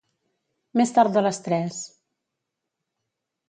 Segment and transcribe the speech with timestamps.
[0.81, 1.79] Més tard de les tres.